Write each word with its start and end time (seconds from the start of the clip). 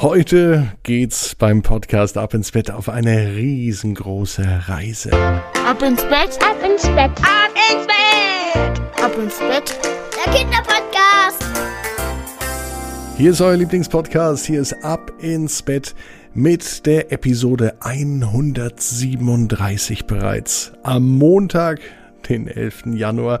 Heute 0.00 0.70
geht's 0.84 1.34
beim 1.34 1.62
Podcast 1.62 2.18
Ab 2.18 2.32
ins 2.32 2.52
Bett 2.52 2.70
auf 2.70 2.88
eine 2.88 3.34
riesengroße 3.34 4.68
Reise. 4.68 5.10
Ab 5.12 5.82
ins 5.82 6.04
Bett, 6.04 6.38
ab 6.40 6.54
ins 6.64 6.82
Bett, 6.82 7.10
ab 7.20 7.50
ins 7.68 7.84
Bett, 7.84 8.80
ab 9.02 9.18
ins 9.18 9.40
Bett, 9.40 9.76
der 10.24 10.32
Kinderpodcast. 10.32 11.44
Hier 13.16 13.32
ist 13.32 13.40
euer 13.40 13.56
Lieblingspodcast, 13.56 14.46
hier 14.46 14.60
ist 14.60 14.84
Ab 14.84 15.10
ins 15.18 15.62
Bett 15.62 15.96
mit 16.32 16.86
der 16.86 17.10
Episode 17.10 17.74
137 17.80 20.06
bereits. 20.06 20.70
Am 20.84 21.18
Montag, 21.18 21.80
den 22.28 22.46
11. 22.46 22.94
Januar. 22.94 23.40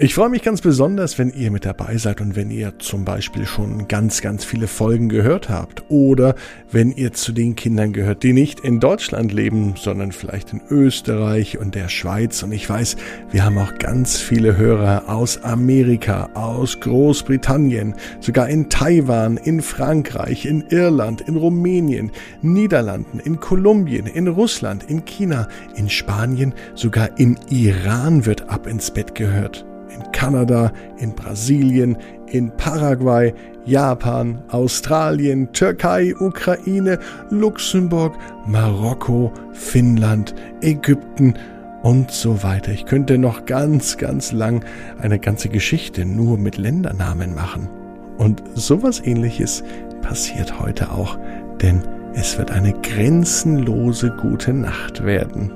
Ich 0.00 0.16
freue 0.16 0.28
mich 0.28 0.42
ganz 0.42 0.60
besonders, 0.60 1.20
wenn 1.20 1.30
ihr 1.30 1.52
mit 1.52 1.64
dabei 1.64 1.98
seid 1.98 2.20
und 2.20 2.34
wenn 2.34 2.50
ihr 2.50 2.80
zum 2.80 3.04
Beispiel 3.04 3.46
schon 3.46 3.86
ganz, 3.86 4.20
ganz 4.22 4.44
viele 4.44 4.66
Folgen 4.66 5.08
gehört 5.08 5.48
habt 5.48 5.84
oder 5.88 6.34
wenn 6.72 6.90
ihr 6.90 7.12
zu 7.12 7.30
den 7.30 7.54
Kindern 7.54 7.92
gehört, 7.92 8.24
die 8.24 8.32
nicht 8.32 8.58
in 8.58 8.80
Deutschland 8.80 9.32
leben, 9.32 9.74
sondern 9.76 10.10
vielleicht 10.10 10.52
in 10.52 10.60
Österreich 10.68 11.58
und 11.58 11.76
der 11.76 11.88
Schweiz. 11.88 12.42
Und 12.42 12.50
ich 12.50 12.68
weiß, 12.68 12.96
wir 13.30 13.44
haben 13.44 13.56
auch 13.56 13.78
ganz 13.78 14.18
viele 14.18 14.56
Hörer 14.56 15.08
aus 15.08 15.44
Amerika, 15.44 16.28
aus 16.34 16.80
Großbritannien, 16.80 17.94
sogar 18.18 18.48
in 18.48 18.68
Taiwan, 18.68 19.36
in 19.36 19.62
Frankreich, 19.62 20.44
in 20.44 20.62
Irland, 20.70 21.20
in 21.20 21.36
Rumänien, 21.36 22.10
Niederlanden, 22.42 23.20
in 23.20 23.38
Kolumbien, 23.38 24.06
in 24.06 24.26
Russland, 24.26 24.90
in 24.90 25.04
China, 25.04 25.46
in 25.76 25.88
Spanien, 25.88 26.52
sogar 26.74 27.16
im 27.20 27.36
Iran 27.48 28.26
wird 28.26 28.48
ab 28.48 28.66
ins 28.66 28.90
Bett 28.90 29.14
gehört 29.14 29.64
in 29.94 30.12
Kanada, 30.12 30.72
in 30.98 31.14
Brasilien, 31.14 31.96
in 32.26 32.50
Paraguay, 32.56 33.32
Japan, 33.64 34.42
Australien, 34.48 35.50
Türkei, 35.52 36.14
Ukraine, 36.18 36.98
Luxemburg, 37.30 38.14
Marokko, 38.46 39.32
Finnland, 39.52 40.34
Ägypten 40.60 41.34
und 41.82 42.10
so 42.10 42.42
weiter. 42.42 42.72
Ich 42.72 42.86
könnte 42.86 43.18
noch 43.18 43.46
ganz, 43.46 43.96
ganz 43.96 44.32
lang 44.32 44.64
eine 45.00 45.18
ganze 45.18 45.48
Geschichte 45.48 46.04
nur 46.04 46.38
mit 46.38 46.56
Ländernamen 46.56 47.34
machen. 47.34 47.68
Und 48.18 48.42
sowas 48.54 49.00
ähnliches 49.04 49.64
passiert 50.02 50.60
heute 50.60 50.90
auch, 50.90 51.18
denn 51.60 51.82
es 52.14 52.38
wird 52.38 52.50
eine 52.50 52.72
grenzenlose 52.72 54.10
gute 54.10 54.52
Nacht 54.52 55.04
werden. 55.04 55.52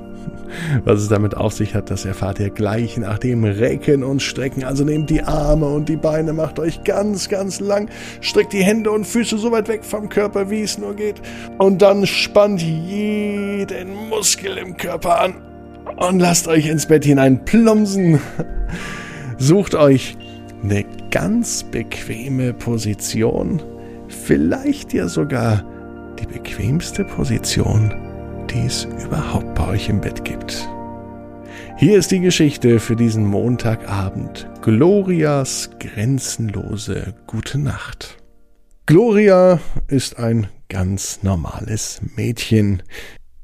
Was 0.83 1.01
es 1.01 1.07
damit 1.07 1.37
auf 1.37 1.53
sich 1.53 1.75
hat, 1.75 1.91
das 1.91 2.05
erfahrt 2.05 2.39
ihr 2.39 2.49
gleich 2.49 2.97
nach 2.97 3.19
dem 3.19 3.43
Recken 3.43 4.03
und 4.03 4.21
Strecken. 4.21 4.63
Also 4.63 4.83
nehmt 4.83 5.09
die 5.09 5.21
Arme 5.21 5.67
und 5.67 5.89
die 5.89 5.95
Beine, 5.95 6.33
macht 6.33 6.59
euch 6.59 6.83
ganz, 6.83 7.29
ganz 7.29 7.59
lang, 7.59 7.89
streckt 8.21 8.53
die 8.53 8.63
Hände 8.63 8.91
und 8.91 9.05
Füße 9.05 9.37
so 9.37 9.51
weit 9.51 9.67
weg 9.67 9.85
vom 9.85 10.09
Körper, 10.09 10.49
wie 10.49 10.61
es 10.61 10.77
nur 10.77 10.95
geht. 10.95 11.21
Und 11.59 11.81
dann 11.81 12.05
spannt 12.05 12.61
jeden 12.61 13.93
Muskel 14.09 14.57
im 14.57 14.75
Körper 14.75 15.21
an 15.21 15.35
und 15.97 16.19
lasst 16.19 16.47
euch 16.47 16.67
ins 16.67 16.87
Bett 16.87 17.05
hinein 17.05 17.45
plumpsen. 17.45 18.19
Sucht 19.37 19.75
euch 19.75 20.17
eine 20.63 20.83
ganz 21.11 21.63
bequeme 21.63 22.53
Position, 22.53 23.61
vielleicht 24.07 24.93
ja 24.93 25.07
sogar 25.07 25.63
die 26.19 26.27
bequemste 26.27 27.05
Position 27.05 27.93
die 28.51 28.65
es 28.65 28.85
überhaupt 29.05 29.55
bei 29.55 29.67
euch 29.67 29.89
im 29.89 30.01
Bett 30.01 30.25
gibt. 30.25 30.67
Hier 31.77 31.97
ist 31.97 32.11
die 32.11 32.19
Geschichte 32.19 32.79
für 32.79 32.95
diesen 32.95 33.25
Montagabend. 33.25 34.49
Glorias 34.61 35.69
grenzenlose 35.79 37.15
gute 37.27 37.57
Nacht. 37.57 38.17
Gloria 38.85 39.59
ist 39.87 40.17
ein 40.17 40.47
ganz 40.67 41.21
normales 41.21 42.01
Mädchen. 42.15 42.83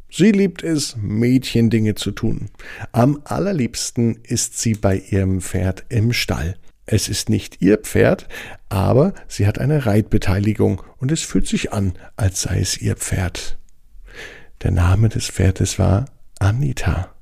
Sie 0.10 0.32
liebt 0.32 0.64
es, 0.64 0.96
Mädchendinge 1.00 1.96
zu 1.96 2.12
tun. 2.12 2.50
Am 2.92 3.22
allerliebsten 3.26 4.20
ist 4.24 4.60
sie 4.60 4.74
bei 4.74 4.98
ihrem 4.98 5.42
Pferd 5.42 5.86
im 5.90 6.14
Stall. 6.14 6.56
Es 6.86 7.10
ist 7.10 7.30
nicht 7.30 7.62
ihr 7.62 7.78
Pferd, 7.78 8.28
aber 8.70 9.14
sie 9.28 9.48
hat 9.48 9.60
eine 9.60 9.86
Reitbeteiligung 9.86 10.84
und 10.98 11.12
es 11.12 11.22
fühlt 11.22 11.48
sich 11.48 11.74
an, 11.74 11.94
als 12.16 12.44
sei 12.44 12.60
es 12.60 12.80
ihr 12.80 12.96
Pferd. 12.96 13.58
Der 14.62 14.72
Name 14.72 15.10
des 15.10 15.28
Pferdes 15.28 15.80
war 15.80 16.06
Anita. 16.40 17.16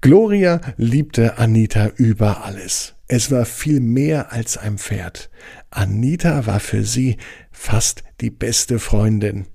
Gloria 0.00 0.60
liebte 0.76 1.38
Anita 1.38 1.88
über 1.96 2.44
alles. 2.44 2.94
Es 3.06 3.30
war 3.30 3.44
viel 3.44 3.80
mehr 3.80 4.32
als 4.32 4.56
ein 4.56 4.78
Pferd. 4.78 5.30
Anita 5.70 6.46
war 6.46 6.60
für 6.60 6.84
sie 6.84 7.18
fast 7.52 8.02
die 8.20 8.30
beste 8.30 8.78
Freundin. 8.78 9.46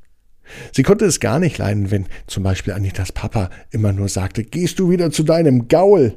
Sie 0.73 0.83
konnte 0.83 1.05
es 1.05 1.19
gar 1.19 1.39
nicht 1.39 1.57
leiden, 1.57 1.91
wenn 1.91 2.07
zum 2.27 2.43
Beispiel 2.43 2.73
Anitas 2.73 3.11
Papa 3.11 3.49
immer 3.71 3.93
nur 3.93 4.09
sagte, 4.09 4.43
gehst 4.43 4.79
du 4.79 4.89
wieder 4.89 5.11
zu 5.11 5.23
deinem 5.23 5.67
Gaul? 5.67 6.15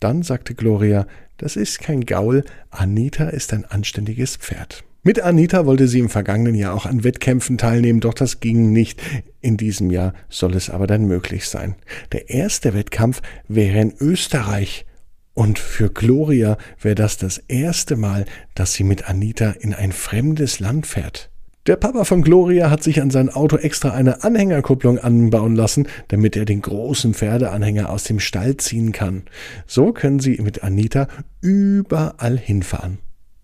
Dann 0.00 0.22
sagte 0.22 0.54
Gloria, 0.54 1.06
das 1.36 1.56
ist 1.56 1.80
kein 1.80 2.02
Gaul, 2.02 2.44
Anita 2.70 3.28
ist 3.28 3.52
ein 3.52 3.64
anständiges 3.64 4.36
Pferd. 4.36 4.84
Mit 5.02 5.20
Anita 5.20 5.66
wollte 5.66 5.86
sie 5.86 6.00
im 6.00 6.08
vergangenen 6.08 6.56
Jahr 6.56 6.74
auch 6.74 6.84
an 6.84 7.04
Wettkämpfen 7.04 7.58
teilnehmen, 7.58 8.00
doch 8.00 8.14
das 8.14 8.40
ging 8.40 8.72
nicht. 8.72 9.00
In 9.40 9.56
diesem 9.56 9.92
Jahr 9.92 10.14
soll 10.28 10.54
es 10.56 10.68
aber 10.68 10.88
dann 10.88 11.06
möglich 11.06 11.46
sein. 11.46 11.76
Der 12.10 12.28
erste 12.28 12.74
Wettkampf 12.74 13.22
wäre 13.46 13.80
in 13.80 13.94
Österreich. 14.00 14.84
Und 15.32 15.60
für 15.60 15.90
Gloria 15.90 16.58
wäre 16.80 16.96
das 16.96 17.18
das 17.18 17.38
erste 17.38 17.94
Mal, 17.94 18.24
dass 18.54 18.72
sie 18.72 18.82
mit 18.82 19.08
Anita 19.08 19.50
in 19.50 19.74
ein 19.74 19.92
fremdes 19.92 20.58
Land 20.58 20.88
fährt. 20.88 21.30
Der 21.66 21.74
Papa 21.74 22.04
von 22.04 22.22
Gloria 22.22 22.70
hat 22.70 22.84
sich 22.84 23.02
an 23.02 23.10
sein 23.10 23.28
Auto 23.28 23.56
extra 23.56 23.90
eine 23.90 24.22
Anhängerkupplung 24.22 25.00
anbauen 25.00 25.56
lassen, 25.56 25.88
damit 26.06 26.36
er 26.36 26.44
den 26.44 26.62
großen 26.62 27.12
Pferdeanhänger 27.12 27.90
aus 27.90 28.04
dem 28.04 28.20
Stall 28.20 28.56
ziehen 28.56 28.92
kann. 28.92 29.24
So 29.66 29.92
können 29.92 30.20
sie 30.20 30.40
mit 30.40 30.62
Anita 30.62 31.08
überall 31.40 32.38
hinfahren 32.38 32.98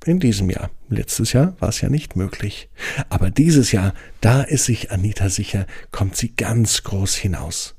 in 0.05 0.21
diesem 0.21 0.51
Jahr. 0.51 0.71
Letztes 0.89 1.33
Jahr 1.33 1.57
war 1.59 1.71
es 1.71 1.81
ja 1.81 1.89
nicht 1.89 2.15
möglich. 2.15 2.69
Aber 3.09 3.31
dieses 3.31 3.73
Jahr, 3.73 3.93
da 4.21 4.43
ist 4.43 4.67
sich 4.67 4.93
Anita 4.93 5.29
sicher, 5.29 5.67
kommt 5.91 6.17
sie 6.17 6.37
ganz 6.37 6.85
groß 6.85 7.17
hinaus. 7.17 7.75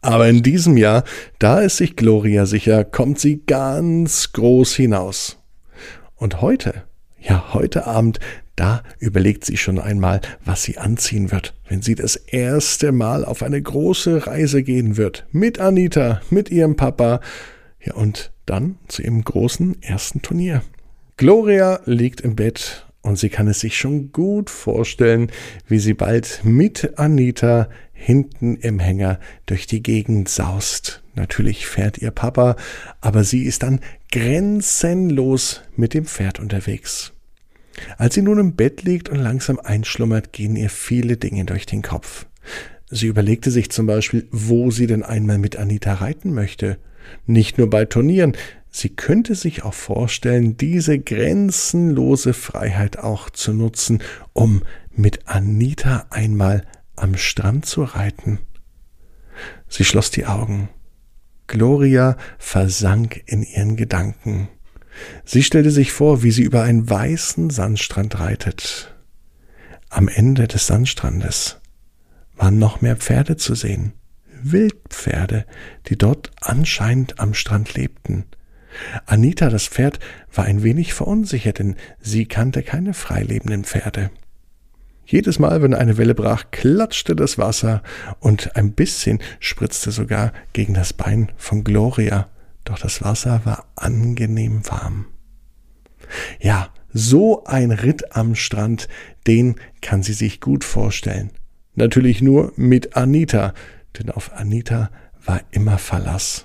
Aber 0.00 0.26
in 0.26 0.42
diesem 0.42 0.78
Jahr, 0.78 1.04
da 1.38 1.60
ist 1.60 1.76
sich 1.76 1.96
Gloria 1.96 2.46
sicher, 2.46 2.84
kommt 2.84 3.18
sie 3.18 3.42
ganz 3.46 4.32
groß 4.32 4.74
hinaus. 4.74 5.38
Und 6.16 6.40
heute, 6.40 6.84
ja, 7.20 7.52
heute 7.52 7.86
Abend, 7.86 8.20
da 8.56 8.82
überlegt 8.98 9.44
sie 9.44 9.56
schon 9.56 9.78
einmal, 9.78 10.20
was 10.44 10.62
sie 10.62 10.78
anziehen 10.78 11.32
wird, 11.32 11.54
wenn 11.68 11.82
sie 11.82 11.94
das 11.94 12.16
erste 12.16 12.92
Mal 12.92 13.24
auf 13.24 13.42
eine 13.42 13.60
große 13.60 14.26
Reise 14.26 14.62
gehen 14.62 14.96
wird. 14.96 15.26
Mit 15.32 15.58
Anita, 15.58 16.20
mit 16.30 16.50
ihrem 16.50 16.76
Papa, 16.76 17.20
ja, 17.80 17.94
und 17.94 18.32
dann 18.46 18.76
zu 18.88 19.02
ihrem 19.02 19.24
großen 19.24 19.82
ersten 19.82 20.22
Turnier. 20.22 20.62
Gloria 21.16 21.80
liegt 21.84 22.20
im 22.20 22.36
Bett 22.36 22.86
und 23.02 23.18
sie 23.18 23.28
kann 23.28 23.48
es 23.48 23.60
sich 23.60 23.76
schon 23.76 24.12
gut 24.12 24.50
vorstellen, 24.50 25.30
wie 25.66 25.78
sie 25.78 25.94
bald 25.94 26.40
mit 26.44 26.98
Anita 26.98 27.68
hinten 27.92 28.56
im 28.56 28.78
Hänger 28.78 29.18
durch 29.46 29.66
die 29.66 29.82
Gegend 29.82 30.28
saust. 30.28 31.02
Natürlich 31.14 31.66
fährt 31.66 31.98
ihr 31.98 32.10
Papa, 32.10 32.56
aber 33.00 33.24
sie 33.24 33.44
ist 33.44 33.62
dann 33.62 33.80
grenzenlos 34.10 35.62
mit 35.76 35.94
dem 35.94 36.04
Pferd 36.06 36.40
unterwegs. 36.40 37.12
Als 37.98 38.14
sie 38.14 38.22
nun 38.22 38.38
im 38.38 38.54
Bett 38.54 38.82
liegt 38.82 39.08
und 39.08 39.18
langsam 39.18 39.58
einschlummert, 39.58 40.32
gehen 40.32 40.56
ihr 40.56 40.70
viele 40.70 41.16
Dinge 41.16 41.44
durch 41.44 41.66
den 41.66 41.82
Kopf. 41.82 42.26
Sie 42.90 43.06
überlegte 43.06 43.50
sich 43.50 43.70
zum 43.70 43.86
Beispiel, 43.86 44.28
wo 44.30 44.70
sie 44.70 44.86
denn 44.86 45.02
einmal 45.02 45.38
mit 45.38 45.56
Anita 45.56 45.94
reiten 45.94 46.34
möchte. 46.34 46.78
Nicht 47.26 47.58
nur 47.58 47.70
bei 47.70 47.84
Turnieren, 47.84 48.36
Sie 48.74 48.88
könnte 48.88 49.34
sich 49.34 49.64
auch 49.64 49.74
vorstellen, 49.74 50.56
diese 50.56 50.98
grenzenlose 50.98 52.32
Freiheit 52.32 52.98
auch 52.98 53.28
zu 53.28 53.52
nutzen, 53.52 54.02
um 54.32 54.62
mit 54.96 55.28
Anita 55.28 56.06
einmal 56.08 56.66
am 56.96 57.16
Strand 57.16 57.66
zu 57.66 57.82
reiten. 57.84 58.38
Sie 59.68 59.84
schloss 59.84 60.10
die 60.10 60.24
Augen. 60.24 60.70
Gloria 61.48 62.16
versank 62.38 63.22
in 63.26 63.42
ihren 63.42 63.76
Gedanken. 63.76 64.48
Sie 65.24 65.42
stellte 65.42 65.70
sich 65.70 65.92
vor, 65.92 66.22
wie 66.22 66.30
sie 66.30 66.42
über 66.42 66.62
einen 66.62 66.88
weißen 66.88 67.50
Sandstrand 67.50 68.18
reitet. 68.20 68.94
Am 69.88 70.08
Ende 70.08 70.48
des 70.48 70.66
Sandstrandes 70.66 71.60
waren 72.36 72.58
noch 72.58 72.80
mehr 72.80 72.96
Pferde 72.96 73.36
zu 73.36 73.54
sehen, 73.54 73.92
Wildpferde, 74.42 75.46
die 75.88 75.96
dort 75.96 76.30
anscheinend 76.40 77.20
am 77.20 77.34
Strand 77.34 77.74
lebten. 77.74 78.24
Anita, 79.06 79.50
das 79.50 79.68
Pferd, 79.68 79.98
war 80.32 80.44
ein 80.44 80.62
wenig 80.62 80.94
verunsichert, 80.94 81.58
denn 81.58 81.76
sie 82.00 82.26
kannte 82.26 82.62
keine 82.62 82.94
freilebenden 82.94 83.64
Pferde. 83.64 84.10
Jedes 85.04 85.38
Mal, 85.38 85.62
wenn 85.62 85.74
eine 85.74 85.98
Welle 85.98 86.14
brach, 86.14 86.44
klatschte 86.52 87.14
das 87.14 87.36
Wasser 87.36 87.82
und 88.20 88.56
ein 88.56 88.72
bisschen 88.72 89.18
spritzte 89.40 89.90
sogar 89.90 90.32
gegen 90.52 90.74
das 90.74 90.92
Bein 90.92 91.30
von 91.36 91.64
Gloria, 91.64 92.28
doch 92.64 92.78
das 92.78 93.02
Wasser 93.02 93.42
war 93.44 93.66
angenehm 93.76 94.62
warm. 94.68 95.06
Ja, 96.40 96.68
So 96.94 97.44
ein 97.44 97.70
Ritt 97.70 98.14
am 98.14 98.34
Strand, 98.34 98.86
den 99.26 99.54
kann 99.80 100.02
sie 100.02 100.12
sich 100.12 100.40
gut 100.40 100.62
vorstellen. 100.62 101.30
Natürlich 101.74 102.20
nur 102.20 102.52
mit 102.56 102.96
Anita, 102.96 103.54
denn 103.98 104.10
auf 104.10 104.32
Anita 104.34 104.90
war 105.24 105.40
immer 105.52 105.78
Verlass. 105.78 106.44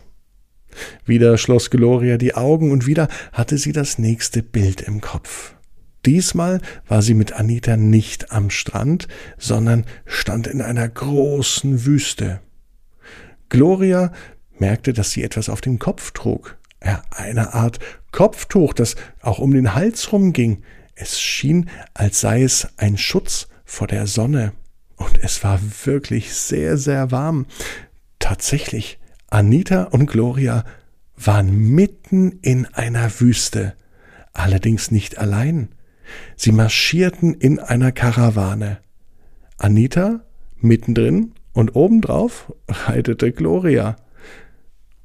Wieder 1.05 1.37
schloss 1.37 1.69
Gloria 1.69 2.17
die 2.17 2.35
Augen 2.35 2.71
und 2.71 2.87
wieder 2.87 3.09
hatte 3.33 3.57
sie 3.57 3.73
das 3.73 3.97
nächste 3.97 4.41
Bild 4.41 4.81
im 4.81 5.01
Kopf. 5.01 5.55
Diesmal 6.05 6.61
war 6.87 7.01
sie 7.01 7.13
mit 7.13 7.33
Anita 7.33 7.75
nicht 7.75 8.31
am 8.31 8.49
Strand, 8.49 9.09
sondern 9.37 9.85
stand 10.05 10.47
in 10.47 10.61
einer 10.61 10.87
großen 10.87 11.85
Wüste. 11.85 12.39
Gloria 13.49 14.13
merkte, 14.59 14.93
dass 14.93 15.11
sie 15.11 15.23
etwas 15.23 15.49
auf 15.49 15.61
dem 15.61 15.79
Kopf 15.79 16.11
trug. 16.11 16.57
Ja, 16.83 17.01
eine 17.09 17.53
Art 17.53 17.79
Kopftuch, 18.11 18.73
das 18.73 18.95
auch 19.21 19.39
um 19.39 19.51
den 19.51 19.73
Hals 19.73 20.11
rumging. 20.11 20.63
Es 20.95 21.19
schien, 21.19 21.69
als 21.93 22.21
sei 22.21 22.43
es 22.43 22.67
ein 22.77 22.97
Schutz 22.97 23.47
vor 23.65 23.87
der 23.87 24.07
Sonne. 24.07 24.53
Und 24.95 25.19
es 25.21 25.43
war 25.43 25.59
wirklich 25.85 26.33
sehr, 26.33 26.77
sehr 26.77 27.11
warm. 27.11 27.45
Tatsächlich, 28.19 28.99
Anita 29.29 29.83
und 29.83 30.07
Gloria 30.07 30.63
waren 31.15 31.51
mitten 31.51 32.39
in 32.41 32.65
einer 32.67 33.19
Wüste, 33.19 33.73
allerdings 34.33 34.91
nicht 34.91 35.17
allein. 35.17 35.69
Sie 36.35 36.51
marschierten 36.51 37.33
in 37.33 37.59
einer 37.59 37.91
Karawane. 37.91 38.79
Anita 39.57 40.21
mittendrin 40.59 41.33
und 41.53 41.75
obendrauf 41.75 42.53
reitete 42.67 43.31
Gloria. 43.31 43.97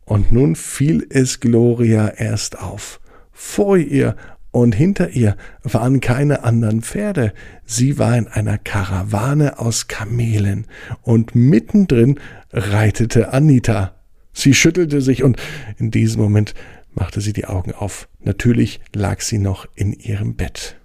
Und 0.05 0.33
nun 0.33 0.57
fiel 0.57 1.07
es 1.11 1.41
Gloria 1.41 2.09
erst 2.09 2.59
auf. 2.59 3.01
Vor 3.33 3.77
ihr 3.77 4.17
und 4.53 4.75
hinter 4.75 5.11
ihr 5.11 5.37
waren 5.63 6.01
keine 6.01 6.45
anderen 6.45 6.83
Pferde, 6.83 7.33
sie 7.65 7.99
war 7.99 8.17
in 8.17 8.29
einer 8.29 8.59
Karawane 8.59 9.59
aus 9.59 9.89
Kamelen, 9.89 10.67
und 11.01 11.35
mittendrin 11.35 12.21
reitete 12.53 13.33
Anita. 13.33 13.95
Sie 14.35 14.55
schüttelte 14.55 15.01
sich, 15.01 15.23
und 15.23 15.39
in 15.79 15.91
diesem 15.91 16.21
Moment 16.21 16.55
machte 16.95 17.21
sie 17.23 17.33
die 17.33 17.47
Augen 17.47 17.73
auf. 17.73 18.09
Natürlich 18.21 18.81
lag 18.95 19.23
sie 19.23 19.39
noch 19.39 19.67
in 19.75 19.95
ihrem 19.95 20.35
Bett. 20.35 20.77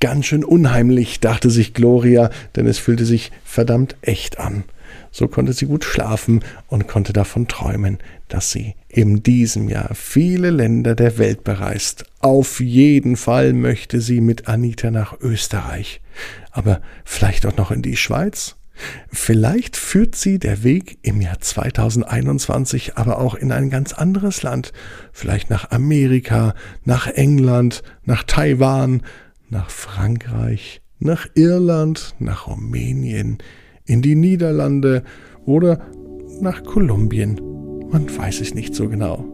Ganz 0.00 0.26
schön 0.26 0.44
unheimlich, 0.44 1.20
dachte 1.20 1.50
sich 1.50 1.74
Gloria, 1.74 2.30
denn 2.54 2.66
es 2.66 2.78
fühlte 2.78 3.04
sich 3.04 3.30
verdammt 3.44 3.96
echt 4.02 4.38
an. 4.38 4.64
So 5.10 5.28
konnte 5.28 5.52
sie 5.52 5.66
gut 5.66 5.84
schlafen 5.84 6.40
und 6.68 6.88
konnte 6.88 7.12
davon 7.12 7.48
träumen, 7.48 7.98
dass 8.28 8.50
sie 8.50 8.74
in 8.88 9.22
diesem 9.22 9.68
Jahr 9.68 9.94
viele 9.94 10.50
Länder 10.50 10.94
der 10.94 11.18
Welt 11.18 11.44
bereist. 11.44 12.04
Auf 12.20 12.60
jeden 12.60 13.16
Fall 13.16 13.52
möchte 13.52 14.00
sie 14.00 14.20
mit 14.20 14.48
Anita 14.48 14.90
nach 14.90 15.20
Österreich, 15.20 16.00
aber 16.50 16.80
vielleicht 17.04 17.46
auch 17.46 17.56
noch 17.56 17.70
in 17.70 17.82
die 17.82 17.96
Schweiz. 17.96 18.56
Vielleicht 19.08 19.76
führt 19.76 20.16
sie 20.16 20.38
der 20.38 20.62
Weg 20.62 20.98
im 21.02 21.20
Jahr 21.20 21.40
2021 21.40 22.96
aber 22.96 23.18
auch 23.18 23.34
in 23.34 23.52
ein 23.52 23.70
ganz 23.70 23.92
anderes 23.92 24.42
Land, 24.42 24.72
vielleicht 25.12 25.48
nach 25.50 25.70
Amerika, 25.70 26.54
nach 26.84 27.06
England, 27.06 27.82
nach 28.04 28.22
Taiwan, 28.24 29.02
nach 29.48 29.70
Frankreich, 29.70 30.82
nach 30.98 31.26
Irland, 31.34 32.14
nach 32.18 32.46
Rumänien, 32.46 33.38
in 33.86 34.02
die 34.02 34.16
Niederlande 34.16 35.02
oder 35.44 35.80
nach 36.40 36.64
Kolumbien. 36.64 37.40
Man 37.90 38.06
weiß 38.14 38.40
es 38.40 38.54
nicht 38.54 38.74
so 38.74 38.88
genau. 38.88 39.24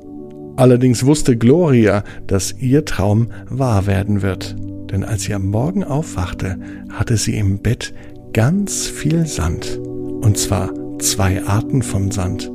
Allerdings 0.57 1.05
wusste 1.07 1.37
Gloria, 1.37 2.05
dass 2.27 2.55
ihr 2.59 2.85
Traum 2.85 3.29
wahr 3.49 3.87
werden 3.87 4.23
wird, 4.23 4.55
denn 4.91 5.03
als 5.03 5.23
sie 5.23 5.35
am 5.35 5.47
Morgen 5.47 5.83
aufwachte, 5.83 6.59
hatte 6.91 7.17
sie 7.17 7.37
im 7.37 7.59
Bett 7.59 7.95
ganz 8.35 8.87
viel 8.87 9.27
Sand, 9.27 9.79
und 9.79 10.37
zwar 10.37 10.71
zwei 10.99 11.43
Arten 11.45 11.83
von 11.83 12.11
Sand. 12.11 12.53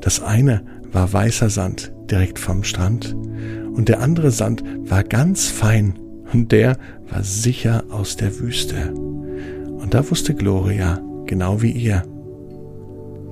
Das 0.00 0.20
eine 0.22 0.62
war 0.92 1.12
weißer 1.12 1.50
Sand 1.50 1.92
direkt 2.10 2.38
vom 2.38 2.64
Strand, 2.64 3.14
und 3.72 3.88
der 3.88 4.00
andere 4.00 4.32
Sand 4.32 4.64
war 4.80 5.04
ganz 5.04 5.48
fein, 5.48 5.94
und 6.32 6.50
der 6.50 6.76
war 7.08 7.22
sicher 7.22 7.84
aus 7.90 8.16
der 8.16 8.40
Wüste. 8.40 8.92
Und 8.92 9.94
da 9.94 10.10
wusste 10.10 10.34
Gloria, 10.34 11.00
genau 11.26 11.62
wie 11.62 11.72
ihr. 11.72 12.02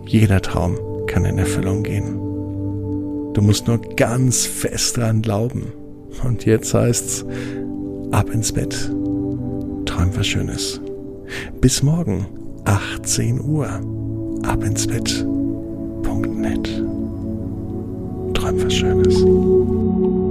Jeder 0.06 0.40
Traum 0.40 0.76
kann 1.06 1.24
in 1.24 1.38
Erfüllung 1.38 1.82
gehen. 1.82 2.18
Du 3.34 3.42
musst 3.42 3.66
nur 3.66 3.78
ganz 3.96 4.46
fest 4.46 4.96
dran 4.96 5.22
glauben. 5.22 5.72
Und 6.22 6.44
jetzt 6.44 6.72
heißt's, 6.72 7.24
ab 8.12 8.30
ins 8.30 8.52
Bett. 8.52 8.74
Träum 9.86 10.10
was 10.14 10.26
Schönes. 10.26 10.80
Bis 11.60 11.82
morgen, 11.82 12.26
18 12.64 13.40
Uhr. 13.40 13.68
Ab 14.46 14.62
ins 14.62 14.86
Bett. 14.86 15.26
Punkt 16.02 16.36
net. 16.36 16.64
Träum 18.34 18.64
was 18.64 18.72
Schönes. 18.72 20.23